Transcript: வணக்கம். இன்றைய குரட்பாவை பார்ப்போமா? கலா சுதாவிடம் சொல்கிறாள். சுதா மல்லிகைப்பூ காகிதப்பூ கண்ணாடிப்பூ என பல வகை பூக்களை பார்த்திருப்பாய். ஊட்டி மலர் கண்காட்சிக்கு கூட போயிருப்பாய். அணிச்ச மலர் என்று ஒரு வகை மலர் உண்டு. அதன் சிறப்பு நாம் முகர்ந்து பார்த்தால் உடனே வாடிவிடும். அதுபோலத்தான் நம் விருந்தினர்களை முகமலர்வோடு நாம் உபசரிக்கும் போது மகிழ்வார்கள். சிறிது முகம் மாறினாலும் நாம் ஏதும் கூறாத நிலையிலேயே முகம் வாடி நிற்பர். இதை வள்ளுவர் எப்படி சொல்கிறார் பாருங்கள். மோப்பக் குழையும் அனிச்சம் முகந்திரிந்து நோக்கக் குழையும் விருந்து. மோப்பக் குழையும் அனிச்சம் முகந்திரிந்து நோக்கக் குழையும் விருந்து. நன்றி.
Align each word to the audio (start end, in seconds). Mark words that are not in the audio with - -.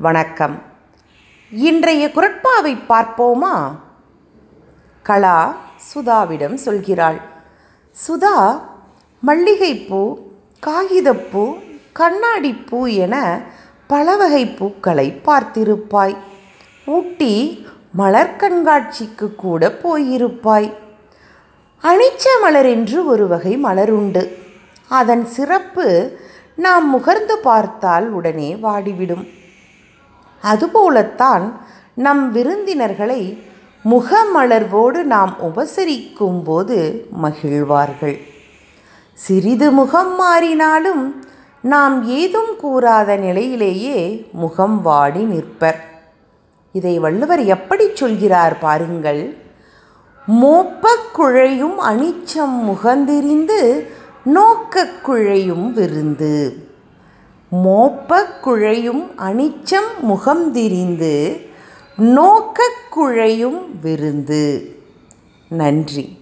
வணக்கம். 0.00 0.62
இன்றைய 1.50 2.10
குரட்பாவை 2.14 2.76
பார்ப்போமா? 2.88 3.78
கலா 5.02 5.56
சுதாவிடம் 5.94 6.58
சொல்கிறாள். 6.64 7.20
சுதா 8.08 8.60
மல்லிகைப்பூ 9.20 10.18
காகிதப்பூ 10.66 11.56
கண்ணாடிப்பூ 11.94 12.92
என 12.94 13.42
பல 13.86 14.16
வகை 14.16 14.46
பூக்களை 14.46 15.20
பார்த்திருப்பாய். 15.24 16.16
ஊட்டி 16.84 17.66
மலர் 17.92 18.36
கண்காட்சிக்கு 18.36 19.34
கூட 19.34 19.78
போயிருப்பாய். 19.82 20.72
அணிச்ச 21.82 22.24
மலர் 22.40 22.66
என்று 22.66 23.06
ஒரு 23.06 23.28
வகை 23.28 23.56
மலர் 23.56 23.90
உண்டு. 23.90 24.38
அதன் 24.88 25.26
சிறப்பு 25.26 26.18
நாம் 26.54 26.96
முகர்ந்து 26.96 27.32
பார்த்தால் 27.42 28.10
உடனே 28.10 28.54
வாடிவிடும். 28.54 29.36
அதுபோலத்தான் 30.42 31.60
நம் 31.94 32.32
விருந்தினர்களை 32.32 33.42
முகமலர்வோடு 33.90 35.02
நாம் 35.02 35.36
உபசரிக்கும் 35.42 36.42
போது 36.44 37.06
மகிழ்வார்கள். 37.22 38.20
சிறிது 39.14 39.70
முகம் 39.70 40.20
மாறினாலும் 40.20 41.14
நாம் 41.60 42.04
ஏதும் 42.04 42.56
கூறாத 42.62 43.18
நிலையிலேயே 43.18 44.28
முகம் 44.32 44.82
வாடி 44.82 45.22
நிற்பர். 45.22 45.80
இதை 46.72 46.98
வள்ளுவர் 46.98 47.44
எப்படி 47.44 47.90
சொல்கிறார் 47.94 48.58
பாருங்கள். 48.58 49.36
மோப்பக் 50.26 51.20
குழையும் 51.20 51.78
அனிச்சம் 51.78 52.58
முகந்திரிந்து 52.66 53.86
நோக்கக் 54.24 55.10
குழையும் 55.10 55.72
விருந்து. 55.72 56.67
மோப்பக் 57.52 58.48
குழையும் 58.48 59.10
அனிச்சம் 59.16 59.90
முகந்திரிந்து 60.02 61.46
நோக்கக் 61.96 62.98
குழையும் 62.98 63.66
விருந்து. 63.82 64.76
நன்றி. 65.48 66.18